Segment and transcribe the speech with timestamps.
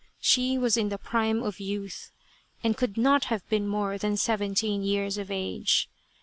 [0.19, 2.11] She was in the prime of youth,
[2.63, 5.87] and could not have been more than seventeen years of age.